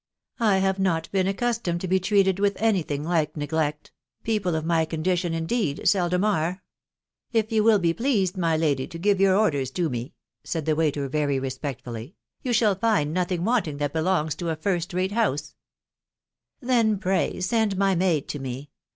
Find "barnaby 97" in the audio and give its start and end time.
16.67-16.89